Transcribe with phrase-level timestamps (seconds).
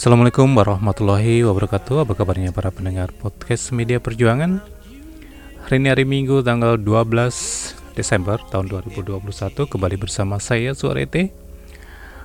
[0.00, 2.08] Assalamualaikum warahmatullahi wabarakatuh.
[2.08, 4.64] Apa kabarnya para pendengar podcast media perjuangan?
[5.68, 9.20] Hari ini hari Minggu tanggal 12 Desember tahun 2021
[9.68, 11.36] Kembali bersama saya Suarete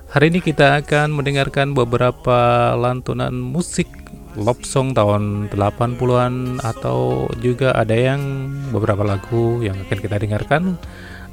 [0.08, 3.92] Hari ini kita akan mendengarkan beberapa lantunan musik
[4.40, 8.24] love song tahun 80-an Atau juga ada yang
[8.72, 10.80] beberapa lagu yang akan kita dengarkan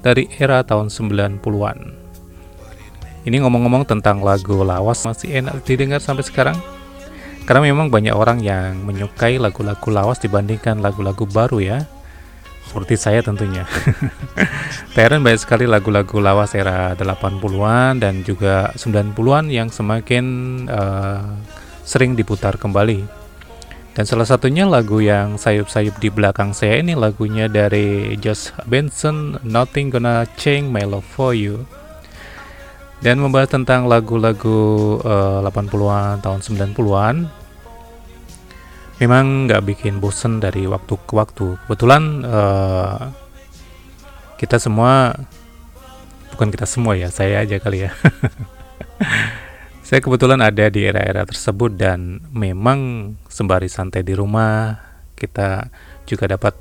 [0.03, 2.02] Dari era tahun 90-an
[3.23, 6.59] ini ngomong-ngomong tentang lagu lawas masih enak didengar sampai sekarang?
[7.47, 11.79] Karena memang banyak orang yang menyukai lagu-lagu lawas dibandingkan lagu-lagu baru ya.
[12.67, 13.63] Seperti saya tentunya.
[14.97, 20.25] Teren banyak sekali lagu-lagu lawas era 80-an dan juga 90-an yang semakin
[20.67, 21.23] uh,
[21.87, 23.23] sering diputar kembali.
[23.93, 29.93] Dan salah satunya lagu yang sayup-sayup di belakang saya ini lagunya dari Josh Benson, Nothing
[29.93, 31.82] Gonna Change My Love For You
[33.03, 37.17] dan membahas tentang lagu-lagu uh, 80-an tahun 90-an
[39.03, 41.59] memang nggak bikin bosen dari waktu ke waktu.
[41.67, 43.11] Kebetulan uh,
[44.39, 45.19] kita semua
[46.31, 47.91] bukan kita semua ya saya aja kali ya.
[49.83, 54.79] Saya kebetulan ada di era-era tersebut dan memang sembari santai di rumah
[55.13, 55.69] kita
[56.09, 56.57] juga dapat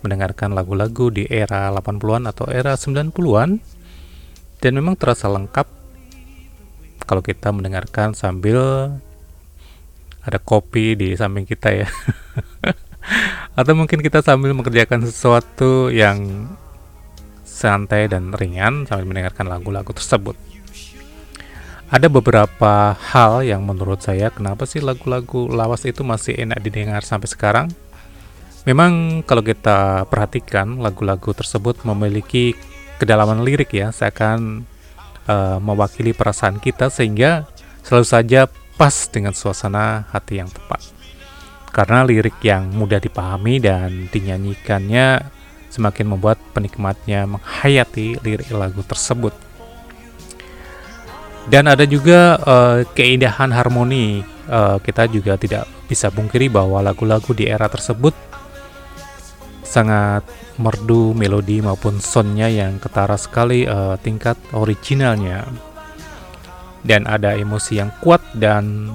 [0.00, 3.60] mendengarkan lagu-lagu di era 80-an atau era 90-an
[4.64, 5.79] dan memang terasa lengkap
[7.10, 8.86] kalau kita mendengarkan sambil
[10.22, 11.88] ada kopi di samping kita ya.
[13.58, 16.46] Atau mungkin kita sambil mengerjakan sesuatu yang
[17.42, 20.38] santai dan ringan sambil mendengarkan lagu-lagu tersebut.
[21.90, 27.26] Ada beberapa hal yang menurut saya kenapa sih lagu-lagu lawas itu masih enak didengar sampai
[27.26, 27.66] sekarang?
[28.62, 32.54] Memang kalau kita perhatikan lagu-lagu tersebut memiliki
[33.02, 34.69] kedalaman lirik ya seakan
[35.30, 37.46] uh, mewakili perasaan kita sehingga
[37.86, 38.40] selalu saja
[38.74, 40.82] pas dengan suasana hati yang tepat.
[41.70, 45.22] Karena lirik yang mudah dipahami dan dinyanyikannya
[45.70, 49.30] semakin membuat penikmatnya menghayati lirik lagu tersebut.
[51.46, 54.26] Dan ada juga uh, keindahan harmoni.
[54.50, 58.10] Uh, kita juga tidak bisa pungkiri bahwa lagu-lagu di era tersebut
[59.70, 60.26] sangat
[60.58, 65.46] merdu melodi maupun soundnya yang ketara sekali uh, tingkat originalnya
[66.82, 68.90] dan ada emosi yang kuat dan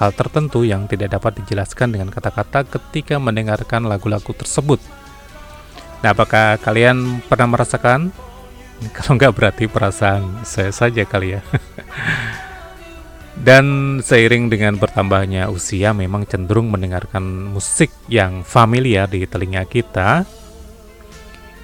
[0.00, 4.80] hal tertentu yang tidak dapat dijelaskan dengan kata-kata ketika mendengarkan lagu-lagu tersebut.
[6.00, 8.08] Nah, apakah kalian pernah merasakan?
[8.96, 11.40] Kalau nggak berarti perasaan saya saja kali ya.
[13.34, 20.22] Dan seiring dengan bertambahnya usia memang cenderung mendengarkan musik yang familiar di telinga kita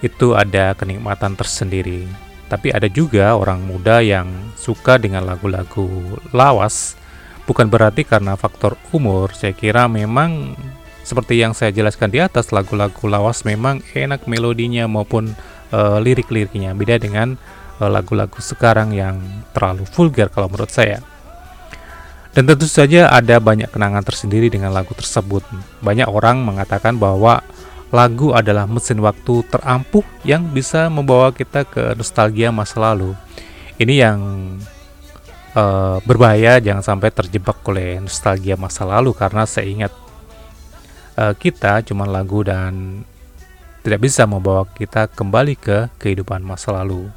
[0.02, 2.08] itu ada kenikmatan tersendiri.
[2.50, 4.26] Tapi ada juga orang muda yang
[4.58, 6.98] suka dengan lagu-lagu lawas
[7.46, 9.30] bukan berarti karena faktor umur.
[9.30, 10.58] Saya kira memang
[11.06, 15.30] seperti yang saya jelaskan di atas lagu-lagu lawas memang enak melodinya maupun
[15.70, 17.34] uh, lirik-liriknya beda dengan
[17.78, 19.18] eh, lagu-lagu sekarang yang
[19.54, 21.02] terlalu vulgar kalau menurut saya.
[22.30, 25.42] Dan tentu saja ada banyak kenangan tersendiri dengan lagu tersebut.
[25.82, 27.42] Banyak orang mengatakan bahwa
[27.90, 33.18] lagu adalah mesin waktu terampuh yang bisa membawa kita ke nostalgia masa lalu.
[33.82, 34.18] Ini yang
[35.58, 39.92] uh, berbahaya, jangan sampai terjebak oleh nostalgia masa lalu karena saya ingat
[41.18, 43.02] uh, kita cuma lagu dan
[43.82, 47.10] tidak bisa membawa kita kembali ke kehidupan masa lalu.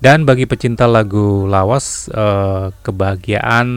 [0.00, 3.68] Dan bagi pecinta lagu lawas, uh, kebahagiaan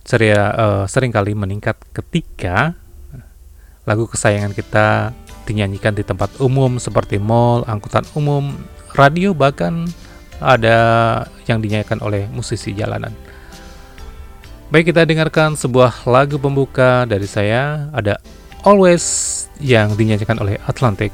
[0.00, 2.72] seria, uh, sering kali meningkat ketika
[3.84, 5.12] lagu kesayangan kita
[5.44, 8.56] dinyanyikan di tempat umum seperti mall, angkutan umum,
[8.96, 9.84] radio bahkan
[10.40, 10.78] ada
[11.44, 13.12] yang dinyanyikan oleh musisi jalanan.
[14.72, 18.16] Baik kita dengarkan sebuah lagu pembuka dari saya ada
[18.60, 19.04] Always
[19.60, 21.12] yang dinyanyikan oleh Atlantic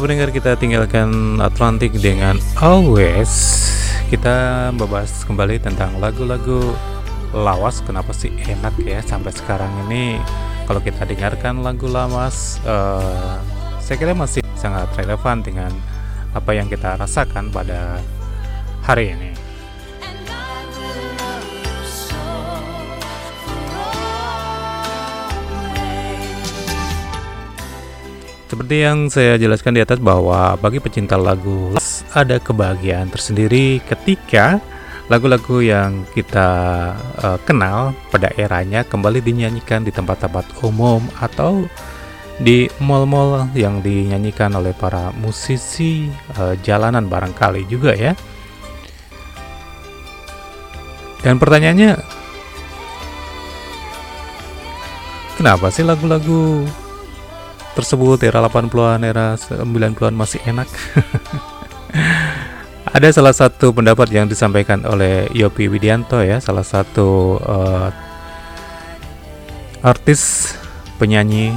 [0.00, 3.28] para pendengar kita tinggalkan Atlantik dengan Always.
[4.08, 6.72] Kita membahas kembali tentang lagu-lagu
[7.36, 7.84] lawas.
[7.84, 10.16] Kenapa sih enak ya sampai sekarang ini?
[10.64, 13.36] Kalau kita dengarkan lagu lawas uh,
[13.76, 15.68] Saya kira masih sangat relevan dengan
[16.32, 18.00] apa yang kita rasakan pada
[18.80, 19.29] hari ini
[28.50, 31.70] Seperti yang saya jelaskan di atas bahwa bagi pecinta lagu
[32.10, 34.58] ada kebahagiaan tersendiri ketika
[35.06, 36.50] lagu-lagu yang kita
[37.22, 41.62] uh, kenal pada eranya kembali dinyanyikan di tempat-tempat umum atau
[42.42, 48.18] di mall-mall yang dinyanyikan oleh para musisi uh, jalanan barangkali juga ya.
[51.22, 51.94] Dan pertanyaannya
[55.38, 56.66] kenapa sih lagu-lagu
[57.80, 60.68] tersebut era 80-an, era 90-an masih enak.
[62.96, 67.88] Ada salah satu pendapat yang disampaikan oleh Yopi Widianto ya, salah satu uh,
[69.80, 70.52] artis
[71.00, 71.56] penyanyi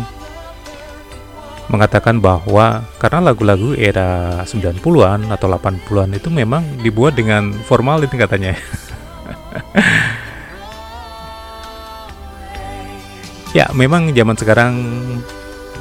[1.73, 8.53] mengatakan bahwa karena lagu-lagu era 90-an atau 80-an itu memang dibuat dengan formalin katanya.
[13.57, 14.73] ya, memang zaman sekarang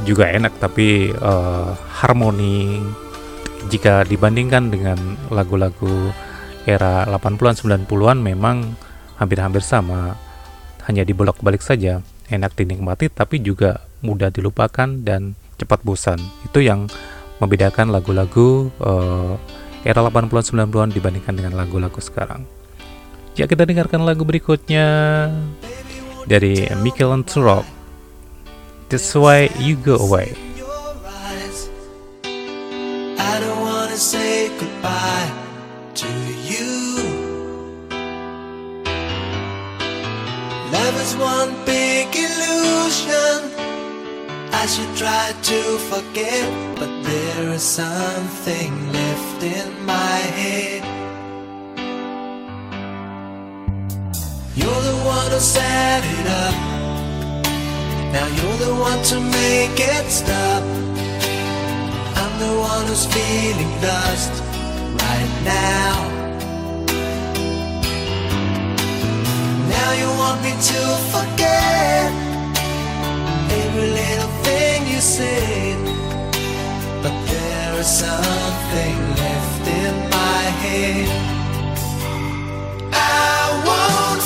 [0.03, 2.83] juga enak tapi uh, harmoni
[3.71, 4.99] jika dibandingkan dengan
[5.31, 6.11] lagu-lagu
[6.67, 8.75] era 80-an 90-an memang
[9.19, 10.19] hampir-hampir sama.
[10.91, 16.19] Hanya dibolak balik saja enak dinikmati tapi juga mudah dilupakan dan cepat bosan.
[16.43, 16.91] Itu yang
[17.39, 19.39] membedakan lagu-lagu uh,
[19.87, 22.43] era 80-an 90-an dibandingkan dengan lagu-lagu sekarang.
[23.39, 24.85] Ya kita dengarkan lagu berikutnya
[26.27, 27.23] dari Michael
[28.93, 30.37] That's why you go away.
[32.27, 35.33] I don't wanna say goodbye
[35.95, 36.09] to
[36.51, 37.01] you.
[40.77, 43.39] Love is one big illusion.
[44.53, 46.45] I should try to forget,
[46.79, 50.83] but there is something left in my head.
[54.55, 56.82] You're the one who set it up.
[58.13, 60.63] Now you're the one to make it stop.
[62.21, 64.33] I'm the one who's feeling lost
[65.01, 65.95] right now.
[69.75, 70.81] Now you want me to
[71.15, 72.13] forget
[73.61, 75.79] every little thing you said.
[77.03, 81.09] But there is something left in my head.
[82.93, 84.23] I won't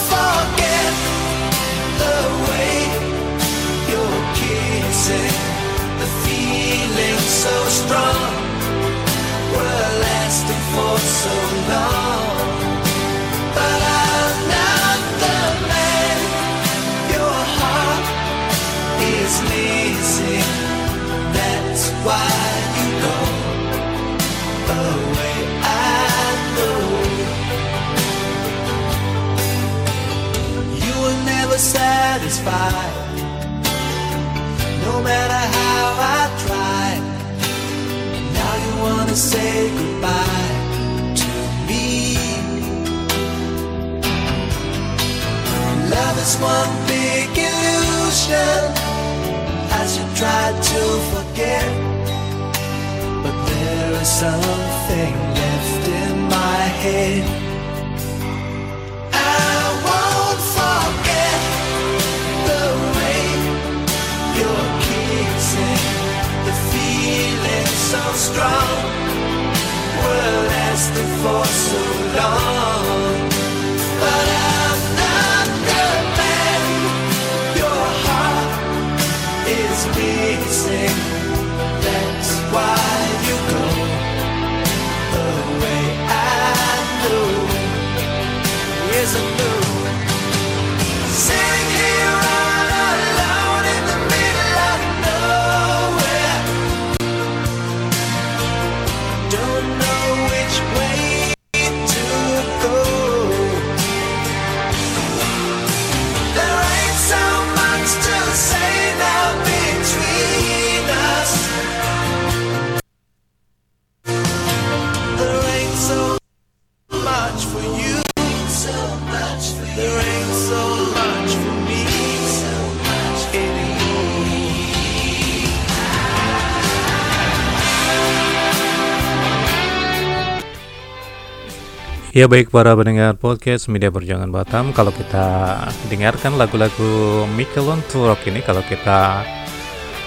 [132.17, 134.73] Ya baik para pendengar podcast Media Perjuangan Batam.
[134.73, 135.61] Kalau kita
[135.93, 139.29] dengarkan lagu-lagu Mikelon Turok ini Kalau kita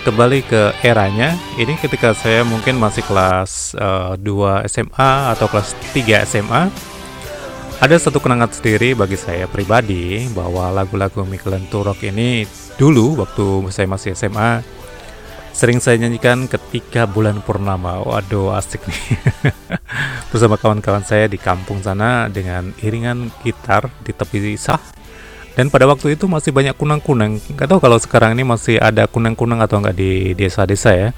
[0.01, 6.25] kembali ke eranya Ini ketika saya mungkin masih kelas eh, 2 SMA atau kelas 3
[6.25, 6.89] SMA
[7.79, 12.43] Ada satu kenangan sendiri bagi saya pribadi Bahwa lagu-lagu Mikelon Turok ini
[12.75, 14.59] Dulu waktu saya masih SMA
[15.55, 19.03] Sering saya nyanyikan ketika bulan purnama Waduh asik nih
[20.29, 24.77] bersama kawan-kawan saya di kampung sana dengan iringan gitar di tepi sah.
[25.57, 27.41] Dan pada waktu itu masih banyak kunang-kunang.
[27.57, 31.09] Gak tahu kalau sekarang ini masih ada kunang-kunang atau enggak di desa-desa ya.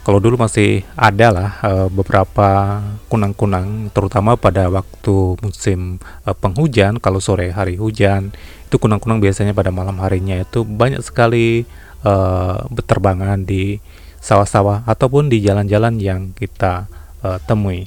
[0.00, 2.80] Kalau dulu masih ada lah eh, beberapa
[3.12, 6.96] kunang-kunang, terutama pada waktu musim eh, penghujan.
[6.98, 8.32] Kalau sore hari hujan,
[8.64, 11.68] itu kunang-kunang biasanya pada malam harinya itu banyak sekali
[12.06, 13.76] eh, berterbangan di
[14.20, 16.88] sawah-sawah ataupun di jalan-jalan yang kita
[17.20, 17.84] eh, temui.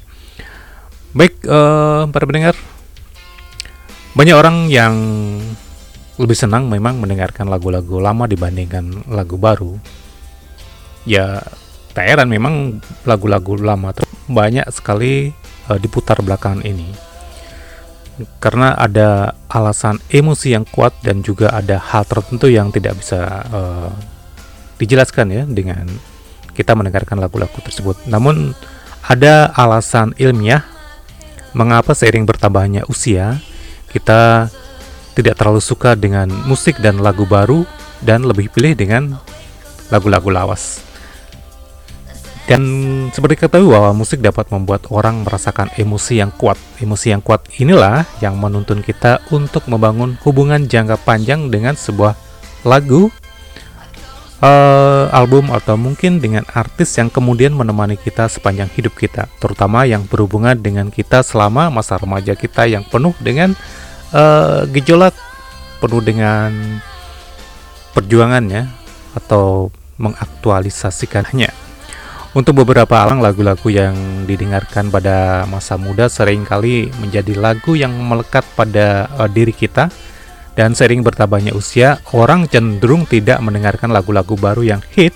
[1.17, 2.55] Baik, eh, para pendengar,
[4.13, 4.93] banyak orang yang
[6.21, 9.81] lebih senang memang mendengarkan lagu-lagu lama dibandingkan lagu baru.
[11.09, 11.41] Ya,
[11.93, 13.93] tak heran memang lagu-lagu lama
[14.25, 15.29] banyak sekali
[15.69, 16.89] eh, diputar belakangan ini.
[18.37, 23.91] Karena ada alasan emosi yang kuat dan juga ada hal tertentu yang tidak bisa eh,
[24.81, 25.85] dijelaskan ya dengan
[26.53, 28.05] kita mendengarkan lagu-lagu tersebut.
[28.09, 28.53] Namun
[29.05, 30.65] ada alasan ilmiah
[31.53, 33.37] mengapa seiring bertambahnya usia
[33.93, 34.49] kita
[35.13, 37.61] tidak terlalu suka dengan musik dan lagu baru
[38.01, 39.21] dan lebih pilih dengan
[39.93, 40.92] lagu-lagu lawas.
[42.43, 42.61] Dan
[43.15, 46.59] seperti ketahui bahwa musik dapat membuat orang merasakan emosi yang kuat.
[46.83, 52.19] Emosi yang kuat inilah yang menuntun kita untuk membangun hubungan jangka panjang dengan sebuah
[52.67, 53.07] lagu,
[54.43, 60.03] eh, album atau mungkin dengan artis yang kemudian menemani kita sepanjang hidup kita, terutama yang
[60.03, 63.55] berhubungan dengan kita selama masa remaja kita yang penuh dengan
[64.11, 65.15] eh, gejolak,
[65.79, 66.51] penuh dengan
[67.95, 68.67] perjuangannya
[69.15, 71.63] atau mengaktualisasikannya.
[72.33, 78.41] Untuk beberapa orang lagu-lagu yang didengarkan pada masa muda sering kali menjadi lagu yang melekat
[78.57, 79.93] pada eh, diri kita
[80.57, 85.13] dan sering bertambahnya usia, orang cenderung tidak mendengarkan lagu-lagu baru yang hit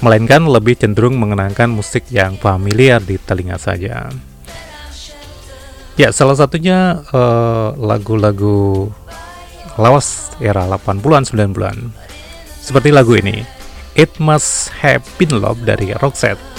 [0.00, 4.08] melainkan lebih cenderung mengenangkan musik yang familiar di telinga saja.
[6.00, 8.88] Ya, salah satunya eh, lagu-lagu
[9.76, 11.76] lawas era 80-an 90-an.
[12.64, 13.44] Seperti lagu ini,
[13.96, 16.55] It Must Have Been Love dari Roxette.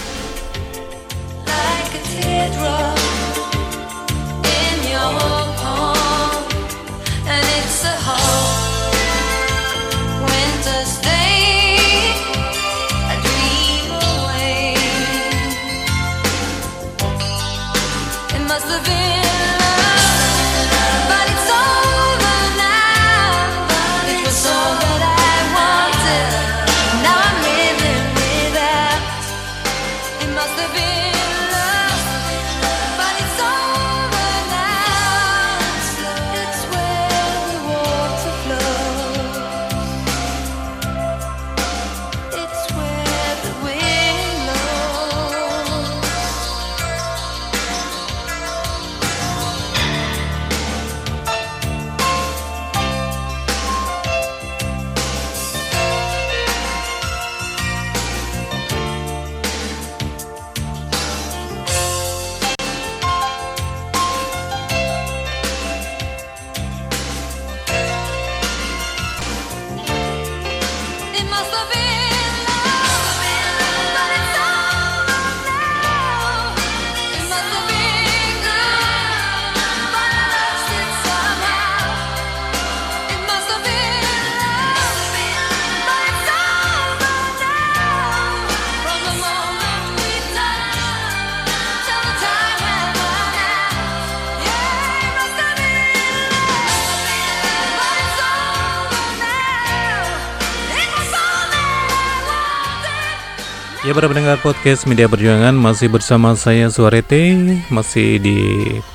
[103.88, 107.32] Ya para pendengar podcast Media Perjuangan masih bersama saya Suarete
[107.72, 108.36] masih di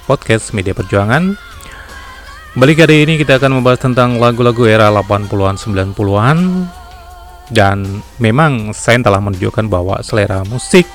[0.05, 1.33] podcast Media Perjuangan.
[2.53, 6.37] Balik kali ini kita akan membahas tentang lagu-lagu era 80-an 90-an
[7.49, 10.85] dan memang saya telah menunjukkan bahwa selera musik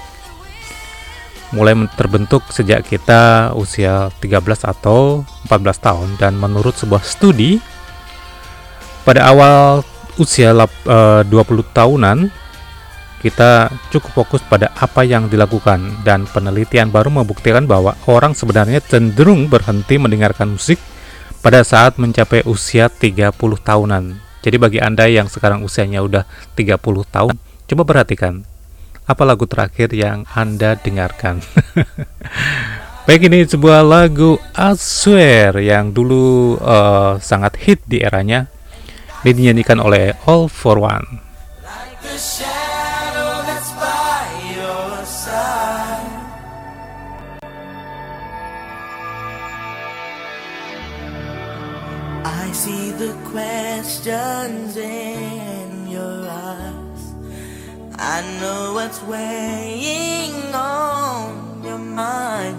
[1.50, 7.58] mulai terbentuk sejak kita usia 13 atau 14 tahun dan menurut sebuah studi
[9.02, 9.82] pada awal
[10.22, 12.46] usia lap- eh, 20 tahunan
[13.18, 19.50] kita cukup fokus pada apa yang dilakukan dan penelitian baru membuktikan bahwa orang sebenarnya cenderung
[19.50, 20.78] berhenti mendengarkan musik
[21.42, 24.04] pada saat mencapai usia 30 tahunan.
[24.38, 26.22] Jadi bagi Anda yang sekarang usianya udah
[26.54, 26.78] 30
[27.10, 27.34] tahun,
[27.66, 28.46] coba perhatikan
[29.08, 31.42] apa lagu terakhir yang Anda dengarkan.
[33.08, 38.46] Baik ini sebuah lagu I Swear yang dulu eh, sangat hit di eranya
[39.24, 41.24] dinyanyikan oleh All For One.
[41.64, 42.67] Like
[58.00, 62.56] I know what's weighing on your mind.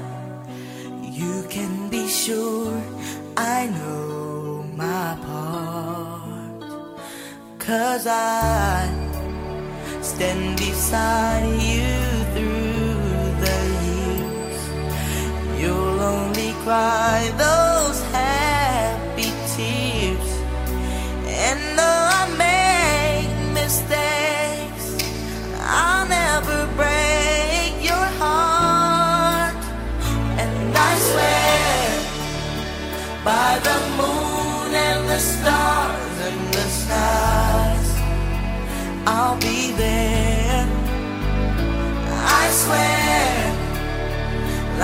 [1.01, 2.81] You can be sure
[3.37, 6.61] I know my part.
[7.57, 8.89] Cause I
[10.01, 11.95] stand beside you
[12.33, 12.99] through
[13.45, 14.59] the years.
[15.61, 20.29] You'll only cry those happy tears.
[21.47, 24.18] And though I make mistakes,
[33.29, 37.87] by the moon and the stars and the stars,
[39.05, 40.65] I'll be there.
[42.41, 43.29] I swear,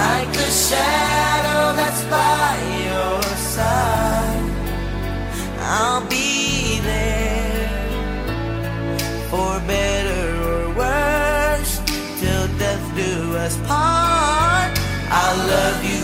[0.02, 2.52] like the shadow that's by
[2.90, 3.22] your
[3.56, 4.48] side,
[5.78, 7.70] I'll be there
[9.32, 11.74] for better or worse
[12.20, 13.12] till death do
[13.46, 14.72] us part.
[15.24, 15.95] I love you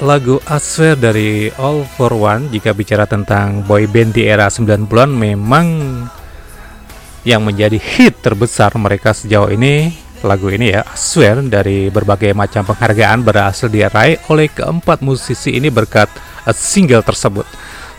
[0.00, 5.66] lagu Aswer dari All For One jika bicara tentang boy band di era 90-an memang
[7.28, 9.92] yang menjadi hit terbesar mereka sejauh ini
[10.24, 16.08] lagu ini ya Aswer dari berbagai macam penghargaan berhasil diraih oleh keempat musisi ini berkat
[16.56, 17.44] single tersebut.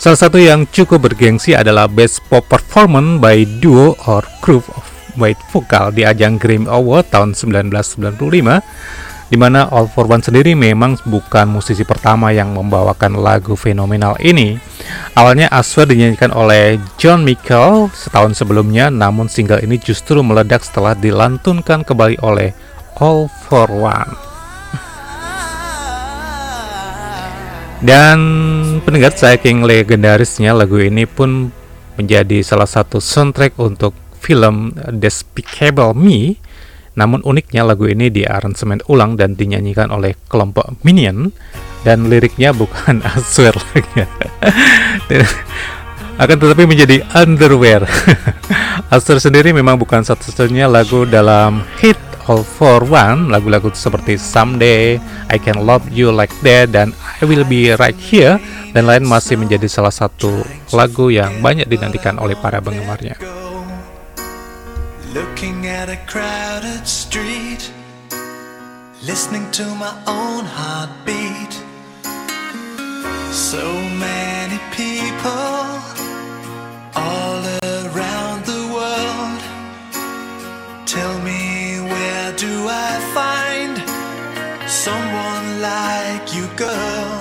[0.02, 4.82] Salah satu yang cukup bergengsi adalah Best Pop Performance by Duo or Group of
[5.22, 11.00] White Vocal di ajang Grammy Award tahun 1995 di mana All For One sendiri memang
[11.08, 14.60] bukan musisi pertama yang membawakan lagu fenomenal ini.
[15.16, 21.88] Awalnya Aswer dinyanyikan oleh John Michael setahun sebelumnya, namun single ini justru meledak setelah dilantunkan
[21.88, 22.52] kembali oleh
[23.00, 24.12] All For One.
[27.82, 28.20] Dan
[28.84, 31.50] pendengar saking legendarisnya lagu ini pun
[31.96, 36.38] menjadi salah satu soundtrack untuk film Despicable Me.
[36.96, 41.32] Namun uniknya lagu ini diaransemen ulang dan dinyanyikan oleh kelompok Minion
[41.88, 44.06] dan liriknya bukan Aswer lagi.
[46.22, 47.88] akan tetapi menjadi underwear.
[48.94, 51.98] Asher sendiri memang bukan satu-satunya lagu dalam hit
[52.30, 55.02] All for One, lagu-lagu seperti Someday,
[55.34, 58.38] I Can Love You Like That, dan I Will Be Right Here,
[58.78, 63.41] dan lain masih menjadi salah satu lagu yang banyak dinantikan oleh para penggemarnya.
[65.14, 67.70] Looking at a crowded street,
[69.04, 71.52] listening to my own heartbeat.
[73.34, 73.66] So
[74.08, 75.60] many people
[76.96, 77.44] all
[77.92, 79.42] around the world.
[80.88, 83.74] Tell me, where do I find
[84.70, 87.12] someone like you, girl?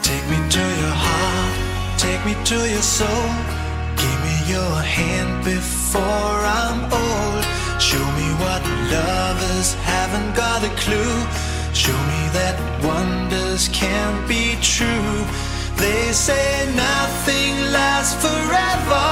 [0.00, 3.28] Take me to your heart, take me to your soul.
[4.00, 7.44] Give me your hand before I'm old.
[7.80, 11.18] Show me what lovers haven't got a clue.
[11.72, 15.24] Show me that wonders can't be true.
[15.76, 19.08] They say nothing lasts forever.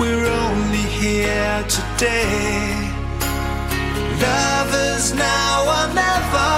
[0.00, 2.90] We're only here today.
[4.20, 6.50] Lovers now or never.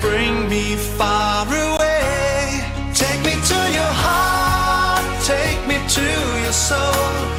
[0.00, 2.64] Bring me far away.
[2.94, 5.04] Take me to your heart.
[5.24, 6.02] Take me to
[6.42, 7.29] your soul.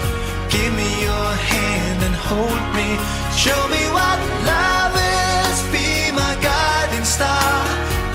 [0.52, 2.90] Give me your hand and hold me.
[3.44, 4.20] Show me what
[4.52, 5.58] love is.
[5.76, 7.54] Be my guiding star.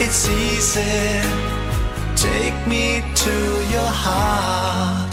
[0.04, 1.22] It's easy.
[2.14, 3.34] Take me to
[3.74, 5.05] your heart.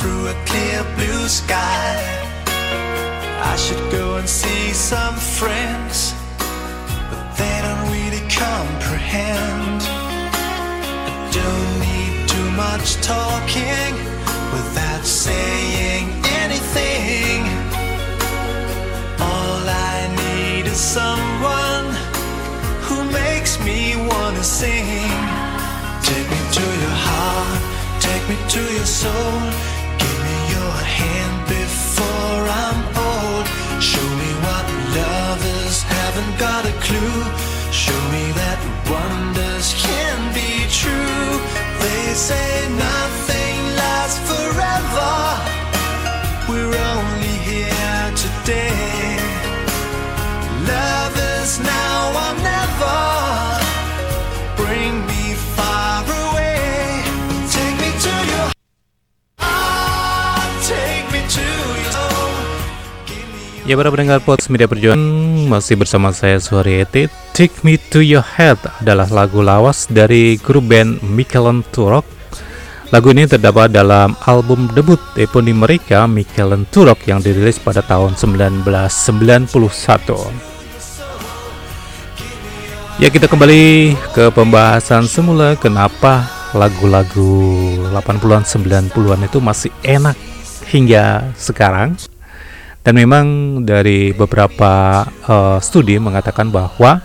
[0.00, 1.92] Through a clear blue sky.
[3.52, 6.14] I should go and see some friends,
[7.10, 9.80] but they don't really comprehend.
[11.04, 13.92] I don't need too much talking
[14.56, 16.06] without saying
[16.44, 17.40] anything.
[19.20, 21.88] All I need is someone
[22.86, 25.12] who makes me wanna sing.
[26.08, 27.60] Take me to your heart,
[28.00, 29.69] take me to your soul.
[36.20, 37.22] Haven't got a clue.
[37.72, 38.58] Show me that
[38.90, 41.40] wonders can be true.
[41.80, 43.19] They say nothing
[63.70, 67.06] Ya para pendengar Pods Media Perjuangan Masih bersama saya Suari Eti.
[67.30, 72.02] Take Me To Your Head adalah lagu lawas dari grup band Michelin Turok.
[72.90, 79.54] Lagu ini terdapat dalam album debut eponim mereka Michelin Turok yang dirilis pada tahun 1991
[82.98, 86.26] Ya kita kembali ke pembahasan semula Kenapa
[86.58, 87.38] lagu-lagu
[87.86, 90.18] 80-an 90-an itu masih enak
[90.66, 91.94] hingga sekarang
[92.80, 93.26] dan memang
[93.68, 97.00] dari beberapa eh, studi mengatakan bahwa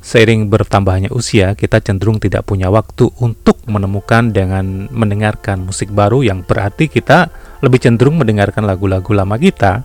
[0.00, 6.40] seiring bertambahnya usia kita cenderung tidak punya waktu untuk menemukan dengan mendengarkan musik baru yang
[6.42, 7.28] berarti kita
[7.60, 9.84] lebih cenderung mendengarkan lagu-lagu lama kita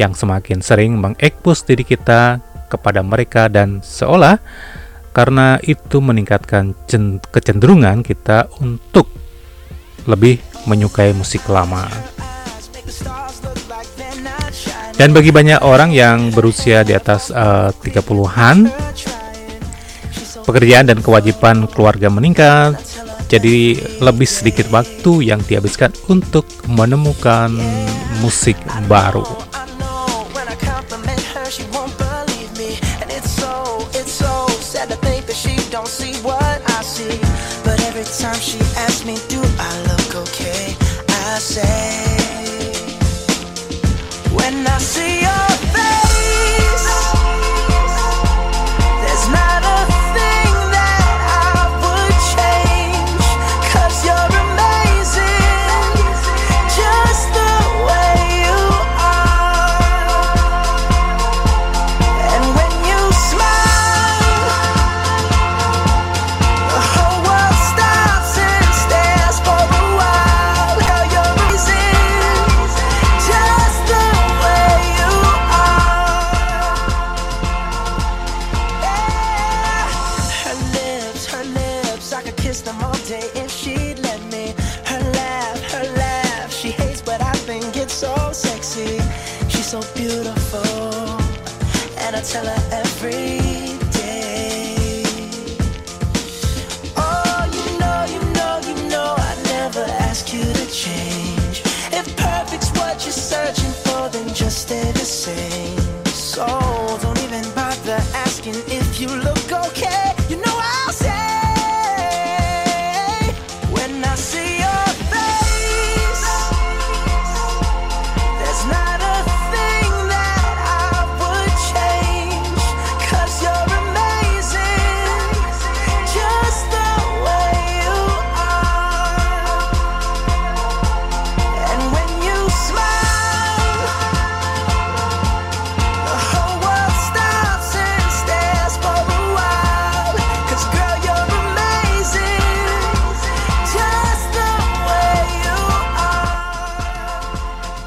[0.00, 2.40] yang semakin sering mengekspos diri kita
[2.72, 4.40] kepada mereka dan seolah
[5.12, 9.12] karena itu meningkatkan cen- kecenderungan kita untuk
[10.08, 11.84] lebih menyukai musik lama.
[14.96, 18.70] Dan bagi banyak orang yang berusia di atas eh, 30-an,
[20.44, 22.76] pekerjaan dan kewajiban keluarga meningkat,
[23.32, 27.48] jadi lebih sedikit waktu yang dihabiskan untuk menemukan
[28.20, 29.51] musik baru.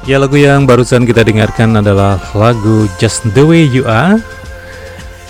[0.06, 4.22] Ya lagu yang barusan kita dengarkan adalah lagu Just The Way You Are.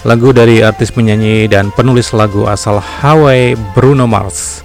[0.05, 4.61] Lagu dari artis penyanyi dan penulis lagu asal Hawaii Bruno Mars.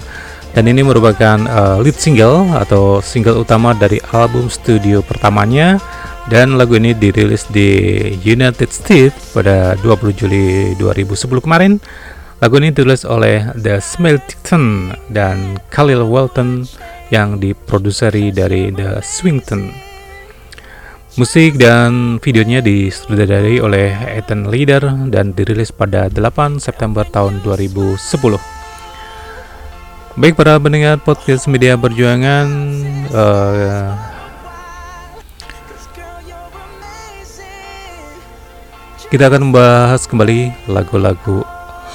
[0.51, 5.79] Dan ini merupakan uh, lead single atau single utama dari album studio pertamanya.
[6.27, 7.71] Dan lagu ini dirilis di
[8.19, 11.79] United States pada 20 Juli 2010 kemarin.
[12.43, 16.67] Lagu ini ditulis oleh The Smeltington dan Khalil Walton
[17.15, 19.90] yang diproduseri dari The Swington.
[21.19, 27.99] Musik dan videonya disutradarai oleh Ethan Leader dan dirilis pada 8 September tahun 2010.
[30.15, 32.47] Baik para pendengar podcast media perjuangan,
[33.11, 33.91] eh,
[39.11, 41.43] kita akan membahas kembali lagu-lagu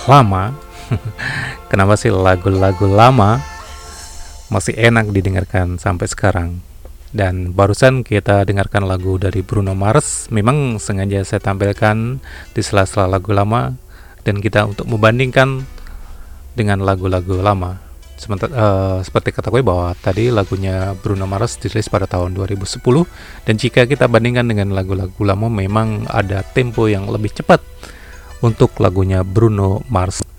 [0.05, 0.53] lama.
[1.73, 3.41] Kenapa sih lagu-lagu lama
[4.53, 6.76] masih enak didengarkan sampai sekarang?
[7.15, 10.27] Dan barusan kita dengarkan lagu dari Bruno Mars.
[10.35, 12.19] Memang sengaja saya tampilkan
[12.53, 13.75] di sela-sela lagu lama
[14.27, 15.63] dan kita untuk membandingkan
[16.59, 17.79] dengan lagu-lagu lama.
[18.17, 22.81] Sementara eh, seperti kata gue bahwa tadi lagunya Bruno Mars dirilis pada tahun 2010
[23.45, 27.61] dan jika kita bandingkan dengan lagu-lagu lama memang ada tempo yang lebih cepat
[28.41, 30.36] untuk lagunya Bruno Mars.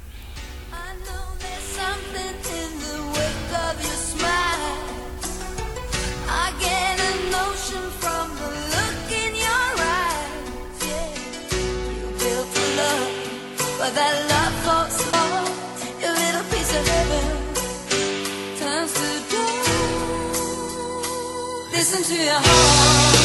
[13.98, 14.98] That love falls
[16.22, 17.26] little piece of heaven
[18.60, 20.42] turns to dust.
[21.74, 23.16] Listen to your heart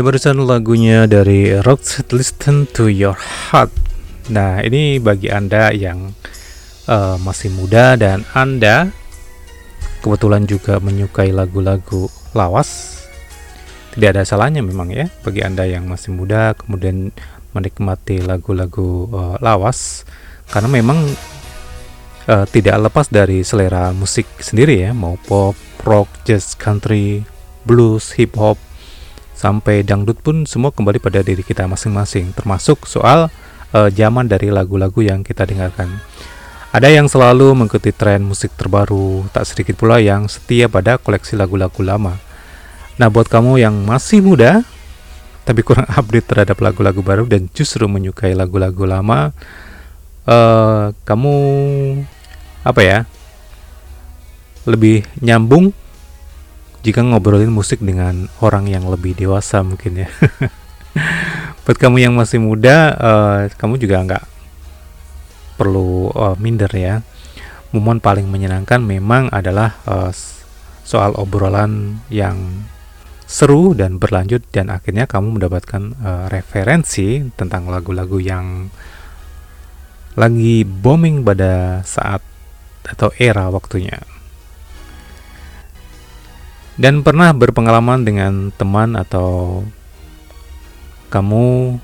[0.00, 3.68] Ya barusan lagunya dari Roxette Listen to Your Heart.
[4.32, 6.16] Nah ini bagi anda yang
[6.88, 8.88] uh, masih muda dan anda
[10.00, 13.04] kebetulan juga menyukai lagu-lagu lawas.
[13.92, 17.12] Tidak ada salahnya memang ya bagi anda yang masih muda kemudian
[17.52, 20.08] menikmati lagu-lagu uh, lawas
[20.48, 20.96] karena memang
[22.24, 25.52] uh, tidak lepas dari selera musik sendiri ya mau pop,
[25.84, 27.20] rock, jazz, country,
[27.68, 28.56] blues, hip hop
[29.40, 33.32] sampai dangdut pun semua kembali pada diri kita masing-masing termasuk soal
[33.72, 35.88] uh, zaman dari lagu-lagu yang kita dengarkan.
[36.76, 41.80] Ada yang selalu mengikuti tren musik terbaru tak sedikit pula yang setia pada koleksi lagu-lagu
[41.80, 42.20] lama.
[43.00, 44.60] Nah buat kamu yang masih muda
[45.48, 49.32] tapi kurang update terhadap lagu-lagu baru dan justru menyukai lagu-lagu lama
[50.28, 51.34] uh, kamu
[52.60, 52.98] apa ya
[54.68, 55.72] lebih nyambung
[56.80, 60.08] jika ngobrolin musik dengan orang yang lebih dewasa mungkin ya.
[61.64, 64.24] Buat kamu yang masih muda, uh, kamu juga nggak
[65.60, 67.04] perlu uh, minder ya.
[67.70, 70.10] Momen paling menyenangkan memang adalah uh,
[70.82, 72.66] soal obrolan yang
[73.30, 78.66] seru dan berlanjut dan akhirnya kamu mendapatkan uh, referensi tentang lagu-lagu yang
[80.18, 82.18] lagi booming pada saat
[82.82, 84.02] atau era waktunya
[86.80, 89.60] dan pernah berpengalaman dengan teman atau
[91.12, 91.76] kamu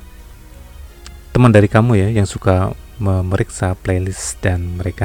[1.36, 5.04] teman dari kamu ya yang suka memeriksa playlist dan mereka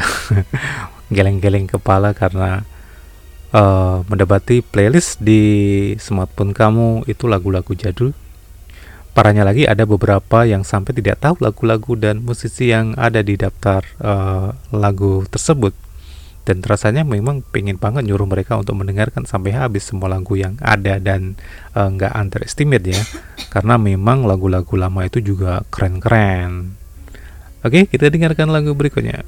[1.16, 2.64] geleng-geleng kepala karena
[3.52, 8.16] uh, mendapati playlist di smartphone kamu itu lagu-lagu jadul.
[9.12, 13.84] Parahnya lagi ada beberapa yang sampai tidak tahu lagu-lagu dan musisi yang ada di daftar
[14.00, 15.76] uh, lagu tersebut
[16.42, 20.98] dan rasanya memang pengen banget nyuruh mereka untuk mendengarkan sampai habis semua lagu yang ada
[20.98, 21.38] dan
[21.78, 23.02] uh, nggak underestimate ya.
[23.54, 26.74] Karena memang lagu-lagu lama itu juga keren-keren.
[27.62, 29.22] Oke kita dengarkan lagu berikutnya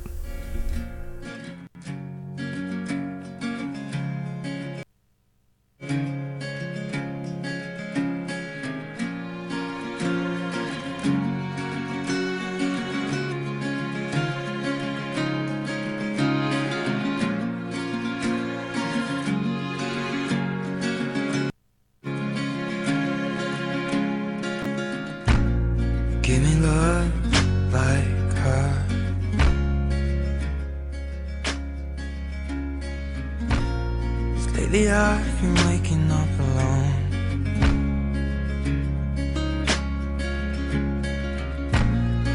[34.73, 36.93] Lately I've been waking up alone.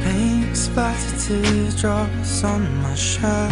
[0.04, 3.50] Paint splattered teardrops on my shirt.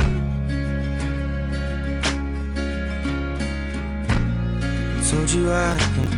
[5.11, 6.13] Told you I'd been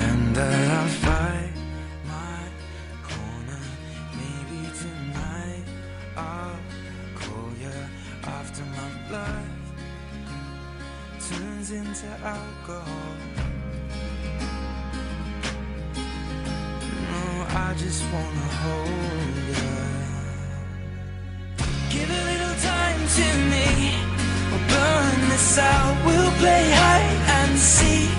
[0.00, 1.03] and that I'll
[12.24, 13.12] alcohol.
[17.10, 17.22] No,
[17.64, 19.68] I just wanna hold you.
[21.92, 23.66] Give a little time to me.
[24.50, 25.94] We'll burn this out.
[26.06, 28.16] We'll play hide and seek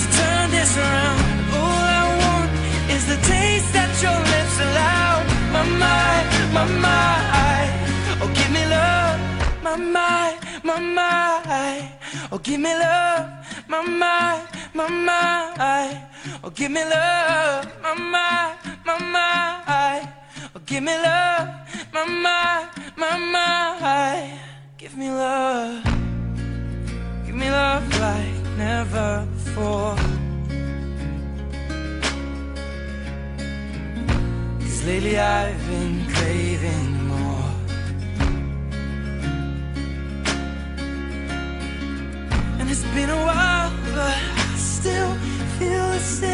[0.00, 1.20] to turn this around.
[1.58, 2.50] All I want
[2.94, 5.12] is the taste that your lips allow.
[5.54, 7.72] My mind, my mind.
[8.22, 9.18] Oh, give me love.
[9.66, 11.88] My mind, my mind.
[12.30, 13.37] Oh, give me love.
[13.78, 16.00] My mind, my mind.
[16.42, 17.64] Oh, give me love.
[17.80, 20.08] My mind, my mind.
[20.52, 21.48] Oh, give me love.
[21.92, 24.40] My mind, my mind.
[24.78, 25.84] Give me love.
[27.24, 29.96] Give me love like never before.
[34.58, 36.97] Cause lately I've been craving
[42.68, 45.14] And it's been a while, but I still
[45.58, 46.28] feel the same.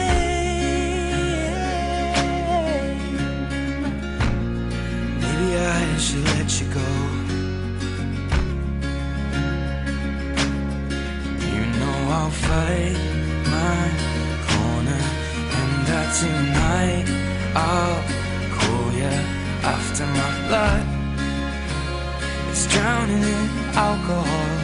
[5.20, 6.91] Maybe I should let you go.
[11.55, 12.99] You know I'll fight
[13.55, 13.85] my
[14.51, 15.03] corner,
[15.59, 17.07] and that tonight
[17.55, 18.03] I'll
[18.59, 19.14] call you
[19.62, 20.85] after my blood.
[22.51, 24.63] It's drowning in alcohol.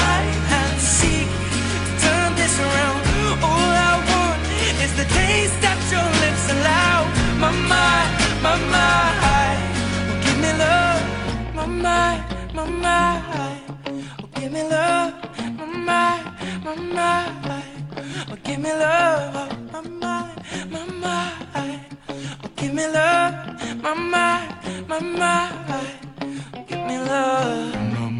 [7.69, 8.03] my
[8.43, 9.55] my my.
[10.09, 11.03] Oh, give me love,
[11.55, 13.01] my my my.
[14.19, 15.13] Oh, give me love,
[15.57, 17.63] my my my.
[18.31, 21.79] Oh, give me love, my my my.
[22.43, 23.33] Oh, give me love,
[23.83, 23.93] my
[24.89, 25.41] my my.
[26.55, 28.10] Oh, give me love.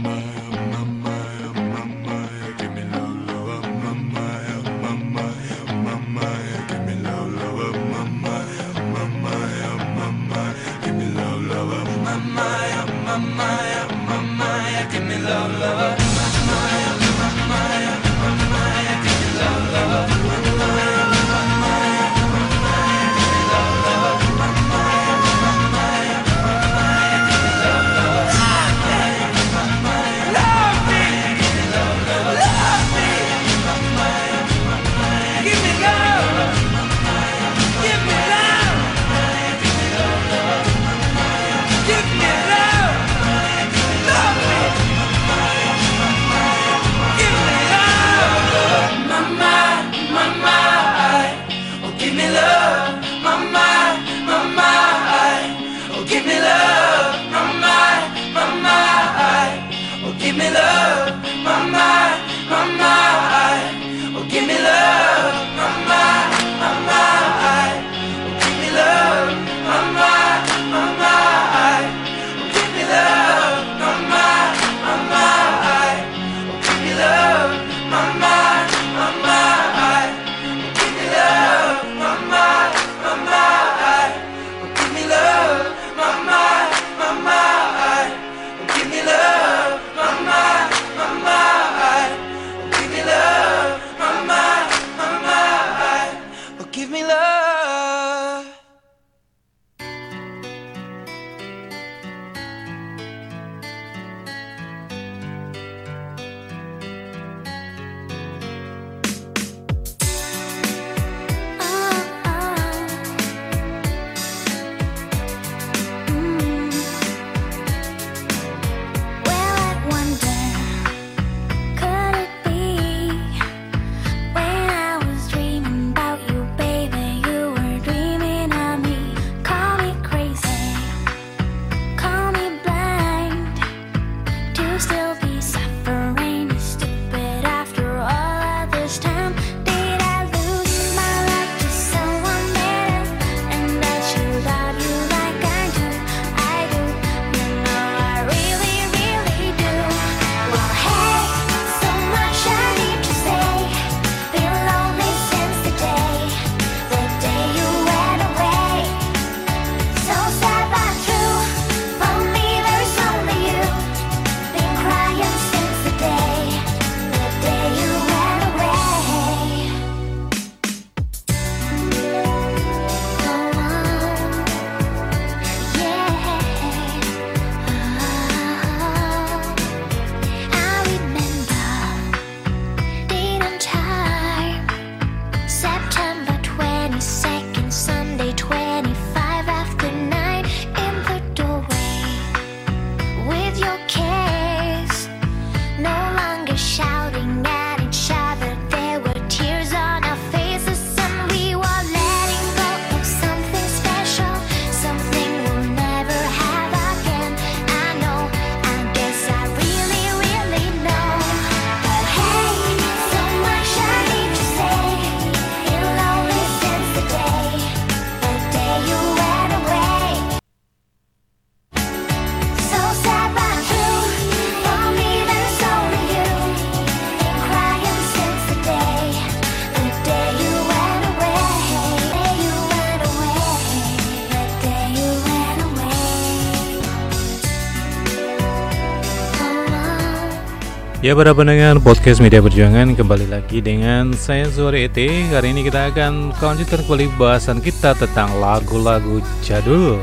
[241.11, 244.95] Ya para pendengar podcast Media Perjuangan kembali lagi dengan saya Zuri Et.
[245.27, 249.99] Hari ini kita akan lanjutkan kembali bahasan kita tentang lagu-lagu jadul.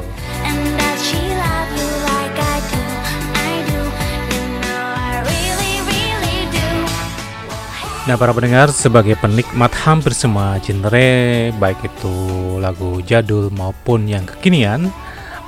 [8.04, 11.09] Nah para pendengar sebagai penikmat hampir semua genre
[11.56, 12.16] Baik itu
[12.61, 14.92] lagu jadul maupun yang kekinian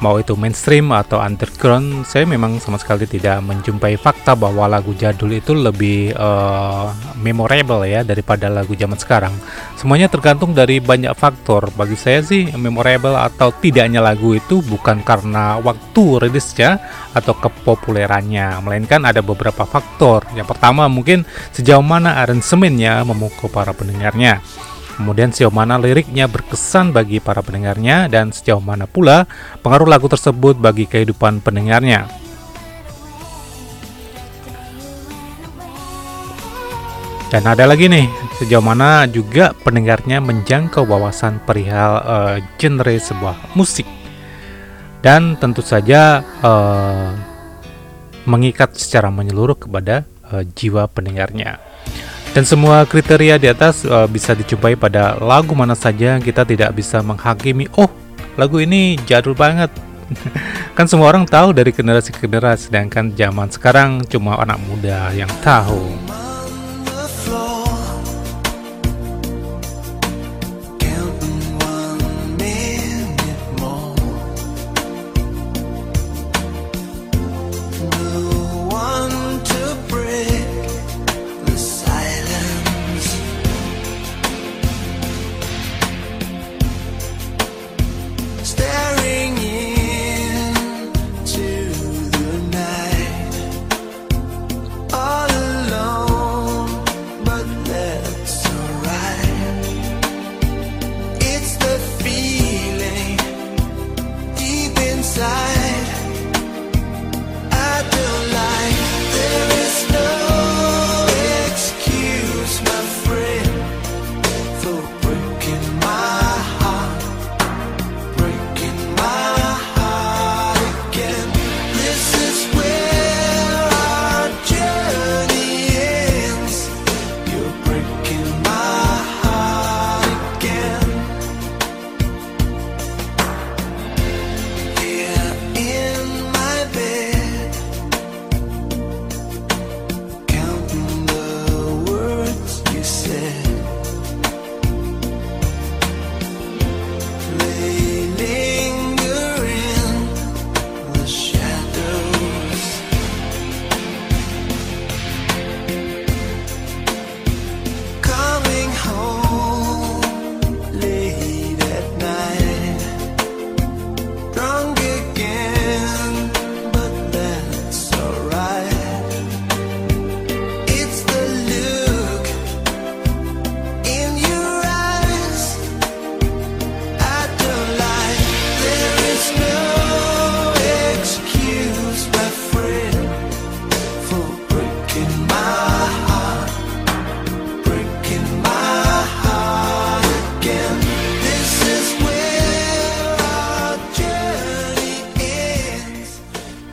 [0.00, 5.32] mau itu mainstream atau underground, saya memang sama sekali tidak menjumpai fakta bahwa lagu jadul
[5.36, 6.88] itu lebih uh,
[7.20, 9.32] memorable ya daripada lagu zaman sekarang.
[9.76, 11.68] Semuanya tergantung dari banyak faktor.
[11.76, 16.80] Bagi saya sih memorable atau tidaknya lagu itu bukan karena waktu rilisnya
[17.12, 20.24] atau kepopulerannya, melainkan ada beberapa faktor.
[20.32, 24.40] Yang pertama mungkin sejauh mana aransemennya memukau para pendengarnya.
[25.00, 29.24] Kemudian sejauh mana liriknya berkesan bagi para pendengarnya dan sejauh mana pula
[29.64, 32.04] pengaruh lagu tersebut bagi kehidupan pendengarnya.
[37.32, 43.88] Dan ada lagi nih, sejauh mana juga pendengarnya menjangkau wawasan perihal uh, genre sebuah musik.
[45.00, 47.08] Dan tentu saja uh,
[48.28, 51.69] mengikat secara menyeluruh kepada uh, jiwa pendengarnya.
[52.30, 57.02] Dan semua kriteria di atas uh, bisa dijumpai pada lagu mana saja kita tidak bisa
[57.02, 57.90] menghakimi, oh
[58.38, 59.70] lagu ini jadul banget.
[60.78, 65.30] kan semua orang tahu dari generasi ke generasi, sedangkan zaman sekarang cuma anak muda yang
[65.42, 65.82] tahu.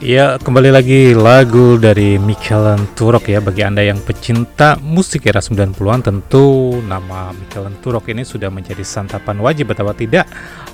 [0.07, 3.43] Ya, kembali lagi lagu dari Michael Turok ya.
[3.43, 9.35] Bagi Anda yang pecinta musik era 90-an Tentu nama Michael Turok ini sudah menjadi santapan
[9.43, 10.23] wajib Betapa tidak?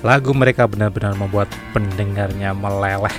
[0.06, 3.10] Lagu mereka benar-benar membuat pendengarnya meleleh.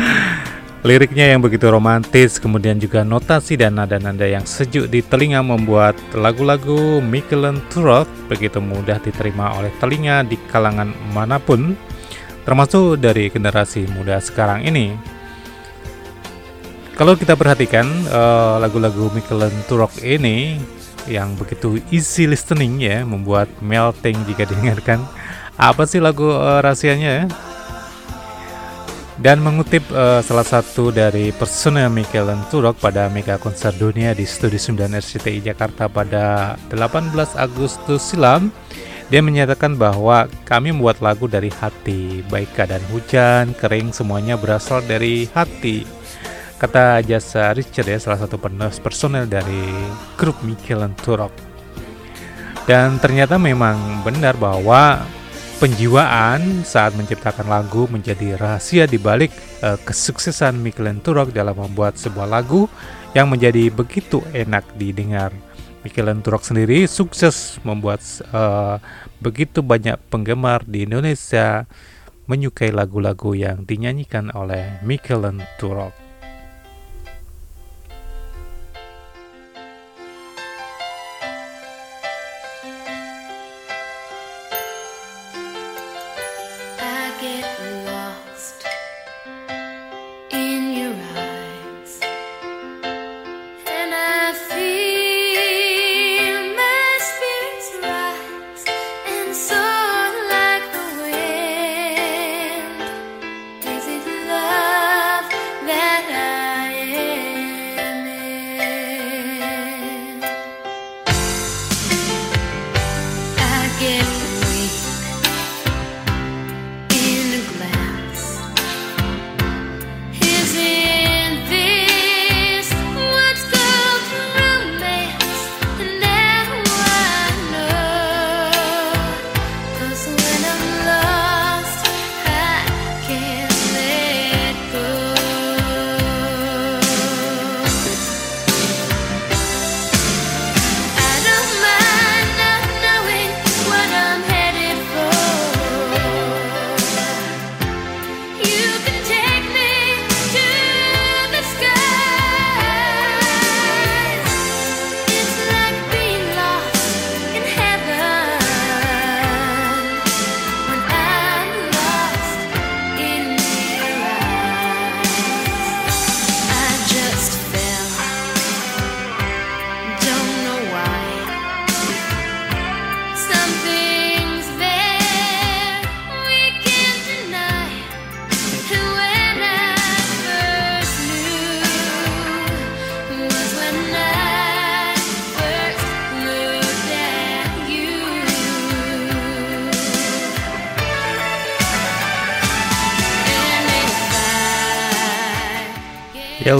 [0.88, 7.04] Liriknya yang begitu romantis Kemudian juga notasi dan nada-nada yang sejuk di telinga Membuat lagu-lagu
[7.04, 11.76] Michael Turok begitu mudah diterima oleh telinga di kalangan mana pun
[12.42, 14.94] termasuk dari generasi muda sekarang ini.
[16.92, 20.60] Kalau kita perhatikan uh, lagu-lagu Michael Turok ini
[21.10, 25.02] yang begitu easy listening ya, membuat melting jika didengarkan.
[25.56, 27.24] Apa sih lagu uh, rahasianya ya?
[29.22, 34.58] Dan mengutip uh, salah satu dari personel Michael Turok pada mega konser dunia di Studio
[34.58, 38.50] 9 RCTI Jakarta pada 18 Agustus silam,
[39.12, 45.28] dia menyatakan bahwa kami membuat lagu dari hati, baik keadaan hujan, kering, semuanya berasal dari
[45.36, 45.84] hati.
[46.56, 48.40] Kata jasa Richard ya, salah satu
[48.80, 49.68] personel dari
[50.16, 51.28] grup Michael Turok.
[52.64, 55.04] Dan ternyata memang benar bahwa
[55.60, 62.32] penjiwaan saat menciptakan lagu menjadi rahasia di balik uh, kesuksesan Michael Turok dalam membuat sebuah
[62.32, 62.64] lagu
[63.12, 65.36] yang menjadi begitu enak didengar.
[65.82, 68.78] Michael Turok sendiri sukses membuat uh,
[69.18, 71.66] begitu banyak penggemar di Indonesia
[72.30, 76.01] menyukai lagu-lagu yang dinyanyikan oleh Michael Turok.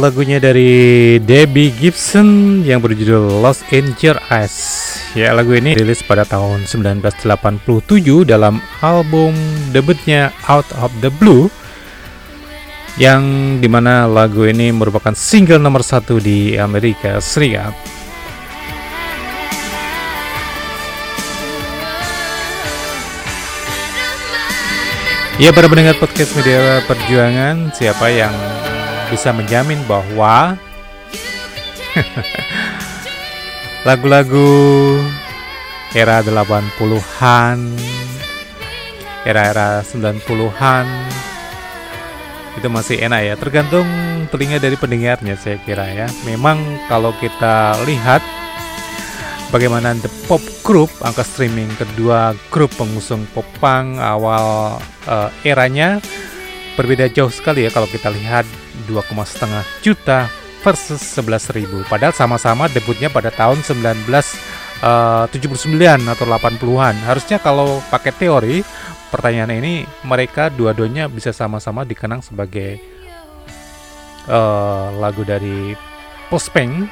[0.02, 4.98] Lagunya dari Debbie Gibson yang berjudul Lost in Your Eyes.
[5.14, 9.30] Ya lagu ini rilis pada tahun 1987 dalam album
[9.70, 11.46] debutnya Out of the Blue
[12.98, 13.22] yang
[13.62, 17.70] di mana lagu ini merupakan single nomor satu di Amerika Serikat.
[25.38, 28.34] Ya para pendengar podcast media perjuangan Siapa yang
[29.12, 30.56] bisa menjamin bahwa
[33.86, 34.48] Lagu-lagu
[35.92, 37.58] era 80-an
[39.28, 40.86] Era-era 90-an
[42.56, 43.34] Itu masih enak ya.
[43.36, 43.88] Tergantung
[44.28, 46.08] telinga dari pendengarnya saya kira ya.
[46.28, 48.20] Memang kalau kita lihat
[49.48, 54.76] bagaimana The Pop Group, angka streaming kedua grup pengusung pop punk awal
[55.08, 55.96] uh, eranya
[56.76, 58.44] berbeda jauh sekali ya kalau kita lihat
[58.88, 60.28] 2,5 juta
[60.62, 61.66] versus 11.000.
[61.90, 64.82] Padahal sama-sama debutnya pada tahun 1979
[66.06, 66.94] atau 80-an.
[67.02, 68.62] Harusnya kalau pakai teori
[69.12, 72.80] pertanyaan ini mereka dua-duanya bisa sama-sama dikenang sebagai
[74.24, 75.76] uh, lagu dari
[76.32, 76.88] post-punk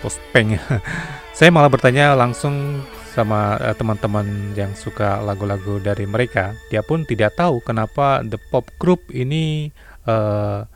[0.00, 0.56] post-punk
[1.36, 2.80] saya malah bertanya langsung
[3.14, 6.50] sama uh, teman-teman yang suka lagu-lagu dari mereka.
[6.66, 9.70] Dia pun tidak tahu kenapa The Pop Group ini
[10.10, 10.66] uh,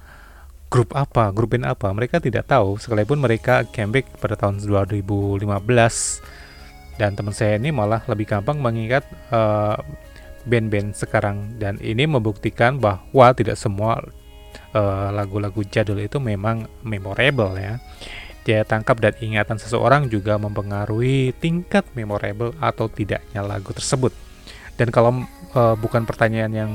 [0.69, 1.89] grup apa, grup band apa.
[1.93, 5.45] Mereka tidak tahu sekalipun mereka comeback pada tahun 2015.
[6.99, 9.79] Dan teman saya ini malah lebih gampang mengingat uh,
[10.49, 14.01] band-band sekarang dan ini membuktikan bahwa tidak semua
[15.15, 17.81] lagu-lagu uh, jadul itu memang memorable ya
[18.49, 24.17] daya tangkap dan ingatan seseorang juga mempengaruhi tingkat memorable atau tidaknya lagu tersebut.
[24.81, 25.21] Dan kalau
[25.53, 26.73] uh, bukan pertanyaan yang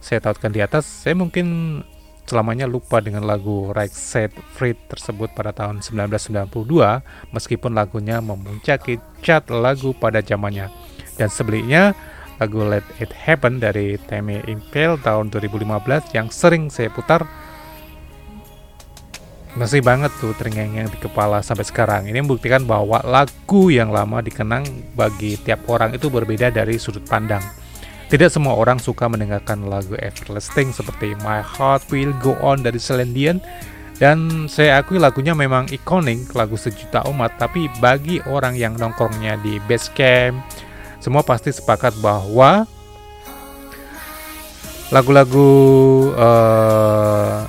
[0.00, 1.78] saya tautkan di atas, saya mungkin
[2.26, 6.48] selamanya lupa dengan lagu Right Set Free tersebut pada tahun 1992
[7.34, 10.70] meskipun lagunya memuncaki chart lagu pada zamannya.
[11.18, 11.92] Dan sebelumnya
[12.40, 17.22] lagu Let It Happen dari Tame Impale tahun 2015 yang sering saya putar
[19.52, 22.08] masih banget tuh terngiang di kepala sampai sekarang.
[22.08, 24.64] Ini membuktikan bahwa lagu yang lama dikenang
[24.96, 27.44] bagi tiap orang itu berbeda dari sudut pandang.
[28.12, 33.16] Tidak semua orang suka mendengarkan lagu Everlasting seperti My Heart Will Go On dari Celine
[33.16, 33.40] Dion.
[33.96, 39.56] Dan saya akui lagunya memang ikonik, lagu sejuta umat, tapi bagi orang yang nongkrongnya di
[39.64, 40.44] base camp,
[41.00, 42.68] semua pasti sepakat bahwa
[44.92, 45.48] lagu-lagu
[46.12, 47.48] uh,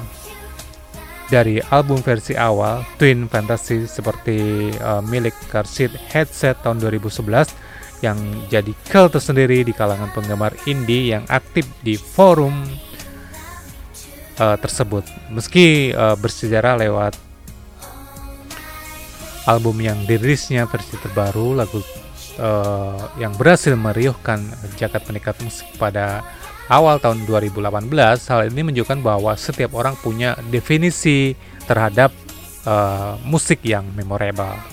[1.28, 7.63] dari album versi awal Twin Fantasy seperti uh, milik Car Seat Headset tahun 2011
[8.04, 8.20] yang
[8.52, 12.54] jadi cult tersendiri di kalangan penggemar indie yang aktif di forum
[14.38, 15.08] uh, tersebut.
[15.32, 17.16] Meski uh, bersejarah lewat
[19.48, 21.80] album yang dirilisnya versi terbaru, lagu
[22.40, 24.44] uh, yang berhasil meriuhkan
[24.80, 26.24] jagat penikat musik pada
[26.72, 27.92] awal tahun 2018,
[28.32, 31.36] hal ini menunjukkan bahwa setiap orang punya definisi
[31.68, 32.12] terhadap
[32.64, 34.73] uh, musik yang memorable.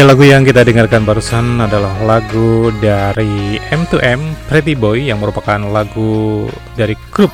[0.00, 6.48] Ya lagu yang kita dengarkan barusan adalah lagu dari M2M Pretty Boy yang merupakan lagu
[6.72, 7.28] dari grup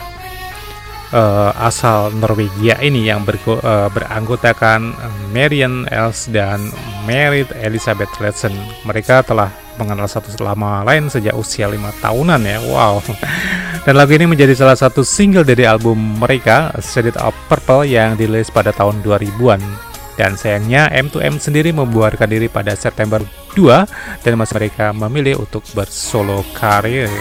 [1.14, 4.98] uh, asal Norwegia ini yang ber, uh, beranggotakan
[5.30, 6.74] Marian Els dan
[7.06, 8.50] Merit Elizabeth Ledson.
[8.82, 12.58] Mereka telah mengenal satu sama lain sejak usia lima tahunan ya.
[12.66, 12.98] Wow.
[13.86, 18.50] Dan lagu ini menjadi salah satu single dari album mereka Shaded of Purple yang dirilis
[18.50, 19.86] pada tahun 2000-an.
[20.16, 23.20] Dan sayangnya M2M sendiri membuarkan diri pada September
[23.52, 27.12] 2 dan masih mereka memilih untuk bersolo karir.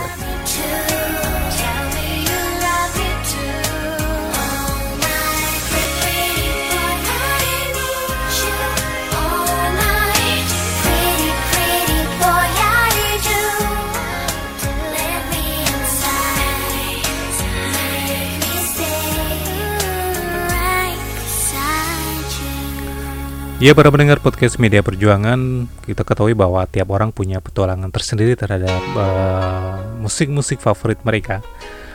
[23.56, 28.84] Ya para pendengar podcast Media Perjuangan, kita ketahui bahwa tiap orang punya petualangan tersendiri terhadap
[28.84, 31.40] eh, musik-musik favorit mereka.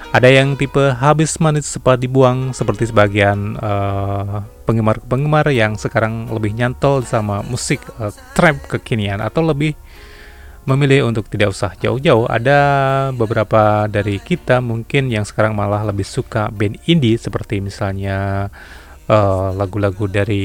[0.08, 7.04] Ada yang tipe habis manis cepat dibuang seperti sebagian eh, penggemar-penggemar yang sekarang lebih nyantol
[7.04, 9.76] sama musik eh, trap kekinian atau lebih
[10.64, 12.24] memilih untuk tidak usah jauh-jauh.
[12.24, 12.58] Ada
[13.12, 18.48] beberapa dari kita mungkin yang sekarang malah lebih suka band indie seperti misalnya
[19.10, 20.44] eh, lagu-lagu dari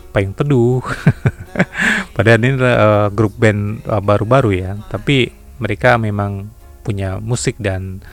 [0.00, 0.84] Payung Teduh.
[2.14, 6.52] Padahal ini eh, grup band eh, baru-baru ya, tapi mereka memang
[6.84, 8.04] punya musik dan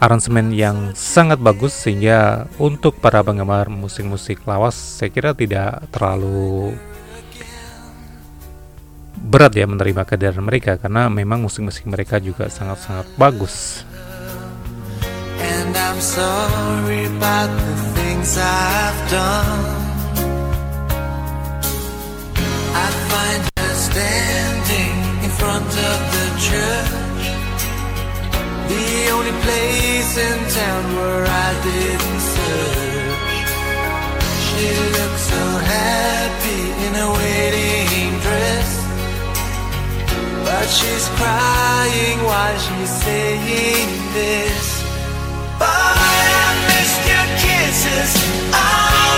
[0.00, 6.72] aransemen yang sangat bagus sehingga untuk para penggemar musik-musik lawas saya kira tidak terlalu
[9.20, 13.84] berat ya menerima kehadiran mereka karena memang musik-musik mereka juga sangat-sangat bagus.
[15.44, 19.80] And I'm sorry about the things I've done.
[22.84, 27.24] I find her standing in front of the church,
[28.72, 33.36] the only place in town where I didn't search.
[34.46, 35.44] She looks so
[35.76, 38.70] happy in a wedding dress.
[40.44, 44.79] But she's crying while she's saying this.
[47.82, 49.09] Kisses all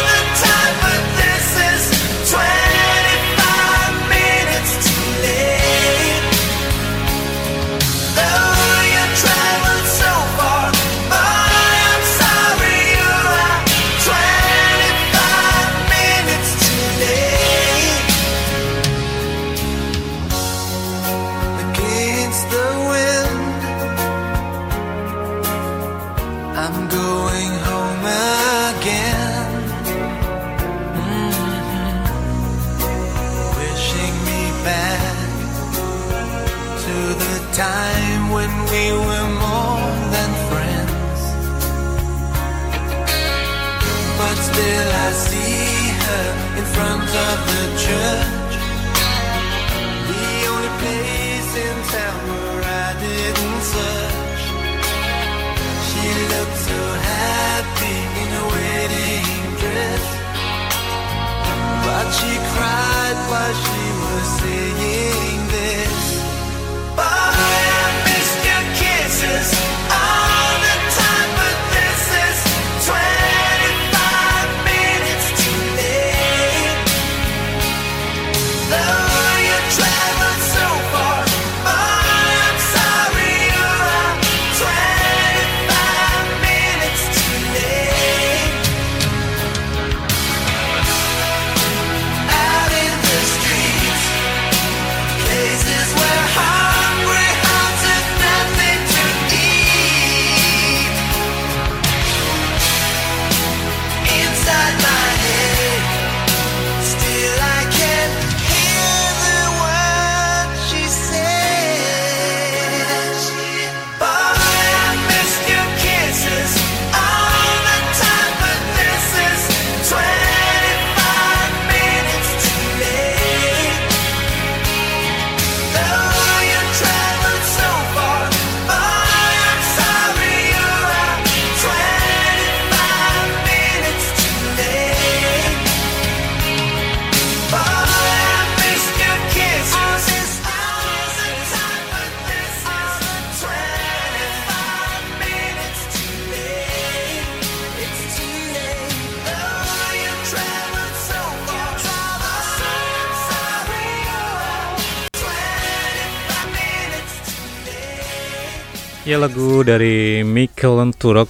[159.13, 161.29] Ya lagu dari Michael Turok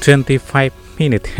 [0.00, 1.28] 25 Minute.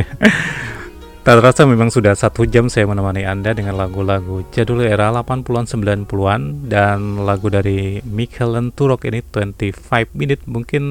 [1.24, 6.68] Tak terasa memang sudah satu jam saya menemani Anda dengan lagu-lagu jadul era 80-an 90-an
[6.68, 10.45] Dan lagu dari Michael Turok ini 25 Minute.
[10.45, 10.85] Mungkin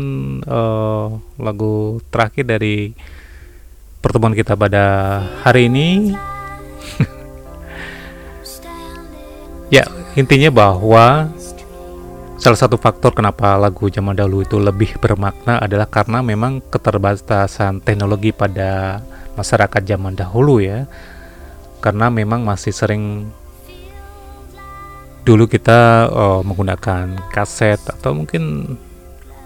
[0.49, 2.89] uh, lagu terakhir dari
[4.01, 6.17] pertemuan kita pada hari ini.
[9.69, 9.85] Ya
[10.17, 11.29] intinya bahwa
[12.39, 18.31] Salah satu faktor kenapa lagu zaman dahulu itu lebih bermakna adalah karena memang keterbatasan teknologi
[18.31, 19.03] pada
[19.35, 20.87] masyarakat zaman dahulu ya.
[21.83, 23.27] Karena memang masih sering
[25.27, 28.71] dulu kita oh, menggunakan kaset atau mungkin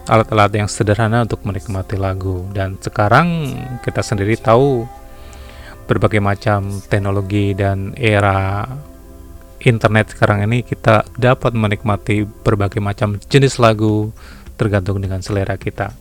[0.06, 4.86] alat-alat yang sederhana untuk menikmati lagu dan sekarang kita sendiri tahu
[5.90, 8.70] berbagai macam teknologi dan era
[9.64, 14.12] internet sekarang ini kita dapat menikmati berbagai macam jenis lagu
[14.60, 15.96] tergantung dengan selera kita.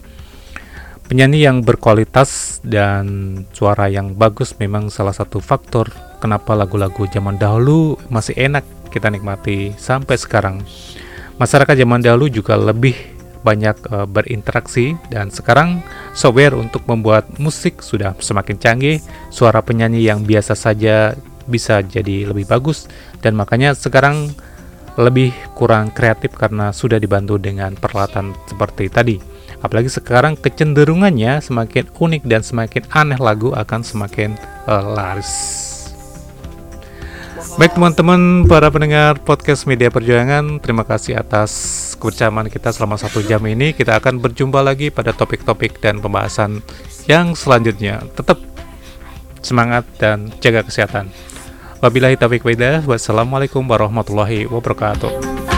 [1.06, 5.92] Penyanyi yang berkualitas dan suara yang bagus memang salah satu faktor
[6.22, 10.64] kenapa lagu-lagu zaman dahulu masih enak kita nikmati sampai sekarang.
[11.36, 12.94] Masyarakat zaman dahulu juga lebih
[13.42, 15.82] banyak uh, berinteraksi dan sekarang
[16.14, 19.02] software untuk membuat musik sudah semakin canggih.
[19.34, 22.86] Suara penyanyi yang biasa saja bisa jadi lebih bagus
[23.20, 24.32] dan makanya sekarang
[25.00, 29.16] lebih kurang kreatif karena sudah dibantu dengan peralatan seperti tadi.
[29.62, 34.34] Apalagi sekarang kecenderungannya semakin unik dan semakin aneh lagu akan semakin
[34.66, 35.32] uh, laris.
[37.56, 41.52] Baik teman-teman para pendengar podcast Media Perjuangan, terima kasih atas
[42.00, 43.76] kebersamaan kita selama satu jam ini.
[43.76, 46.64] Kita akan berjumpa lagi pada topik-topik dan pembahasan
[47.06, 48.02] yang selanjutnya.
[48.14, 48.40] Tetap
[49.42, 51.10] semangat dan jaga kesehatan.
[51.82, 52.46] Wabillahi taufiq
[52.86, 55.51] Wassalamualaikum warahmatullahi wabarakatuh.